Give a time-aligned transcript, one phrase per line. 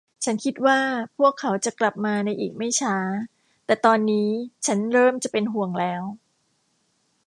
[0.23, 0.79] ฉันคิดว่า
[1.17, 2.97] พวกเขาจะกลับมาในอีกไม่ช้า
[3.65, 4.29] แต่ตอนนี้
[4.65, 6.03] ฉันเริ่มจะเป็นห่วงแล้ว